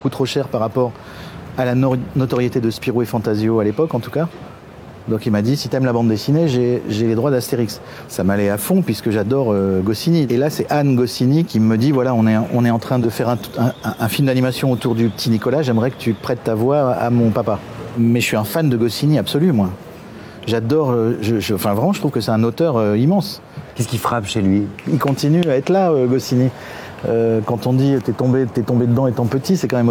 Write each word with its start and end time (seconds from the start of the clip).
beaucoup 0.00 0.10
trop 0.10 0.26
cher 0.26 0.46
par 0.46 0.60
rapport 0.60 0.92
à 1.56 1.64
la 1.64 1.74
no- 1.74 1.96
notoriété 2.14 2.60
de 2.60 2.70
Spirou 2.70 3.02
et 3.02 3.04
Fantasio 3.04 3.58
à 3.58 3.64
l'époque 3.64 3.94
en 3.94 3.98
tout 3.98 4.12
cas. 4.12 4.28
Donc 5.08 5.26
il 5.26 5.32
m'a 5.32 5.42
dit 5.42 5.56
si 5.56 5.68
t'aimes 5.68 5.84
la 5.86 5.92
bande 5.92 6.06
dessinée, 6.06 6.46
j'ai 6.46 6.80
j'ai 6.88 7.08
les 7.08 7.16
droits 7.16 7.32
d'Astérix. 7.32 7.80
Ça 8.06 8.22
m'allait 8.22 8.48
à 8.48 8.58
fond 8.58 8.80
puisque 8.82 9.10
j'adore 9.10 9.48
euh, 9.50 9.80
Goscinny. 9.80 10.28
Et 10.30 10.36
là 10.36 10.50
c'est 10.50 10.70
Anne 10.70 10.94
Goscinny 10.94 11.44
qui 11.44 11.58
me 11.58 11.76
dit 11.76 11.90
voilà 11.90 12.14
on 12.14 12.28
est 12.28 12.36
on 12.54 12.64
est 12.64 12.70
en 12.70 12.78
train 12.78 13.00
de 13.00 13.08
faire 13.08 13.28
un, 13.28 13.38
un- 13.58 13.72
un 13.98 14.08
film 14.08 14.28
d'animation 14.28 14.70
autour 14.70 14.94
du 14.94 15.08
petit 15.08 15.30
Nicolas. 15.30 15.62
J'aimerais 15.62 15.90
que 15.90 15.96
tu 15.98 16.14
prêtes 16.14 16.44
ta 16.44 16.54
voix 16.54 16.92
à 16.92 17.10
mon 17.10 17.30
papa. 17.30 17.58
Mais 17.98 18.20
je 18.20 18.26
suis 18.26 18.36
un 18.36 18.44
fan 18.44 18.68
de 18.68 18.76
Goscinny 18.76 19.18
absolu 19.18 19.50
moi. 19.50 19.70
J'adore. 20.46 20.92
euh, 20.92 21.18
je- 21.22 21.40
je- 21.40 21.54
enfin 21.54 21.74
vraiment 21.74 21.92
je 21.92 21.98
trouve 21.98 22.12
que 22.12 22.20
c'est 22.20 22.30
un 22.30 22.44
auteur 22.44 22.76
euh, 22.76 22.96
immense. 22.96 23.42
Qu'est-ce 23.74 23.88
qui 23.88 23.98
frappe 23.98 24.26
chez 24.26 24.42
lui? 24.42 24.62
Il 24.88 24.98
continue 25.00 25.42
à 25.48 25.56
être 25.56 25.70
là 25.70 25.90
euh, 25.90 26.06
Goscinny. 26.06 26.50
Euh, 27.06 27.40
quand 27.44 27.66
on 27.66 27.72
dit 27.72 27.96
t'es 28.02 28.12
tombé 28.12 28.46
tombé 28.46 28.86
dedans 28.86 29.06
étant 29.06 29.26
petit 29.26 29.56
c'est 29.56 29.68
quand 29.68 29.76
même 29.76 29.86